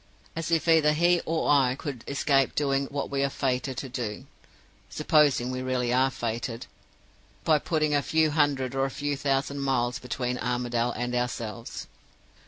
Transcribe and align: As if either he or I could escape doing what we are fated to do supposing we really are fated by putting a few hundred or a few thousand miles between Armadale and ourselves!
As 0.35 0.49
if 0.49 0.67
either 0.67 0.93
he 0.93 1.21
or 1.27 1.47
I 1.51 1.75
could 1.75 2.03
escape 2.07 2.55
doing 2.55 2.85
what 2.87 3.11
we 3.11 3.23
are 3.23 3.29
fated 3.29 3.77
to 3.77 3.87
do 3.87 4.25
supposing 4.89 5.51
we 5.51 5.61
really 5.61 5.93
are 5.93 6.09
fated 6.09 6.65
by 7.43 7.59
putting 7.59 7.93
a 7.93 8.01
few 8.01 8.31
hundred 8.31 8.73
or 8.73 8.85
a 8.85 8.89
few 8.89 9.15
thousand 9.15 9.59
miles 9.59 9.99
between 9.99 10.39
Armadale 10.39 10.93
and 10.93 11.13
ourselves! 11.13 11.85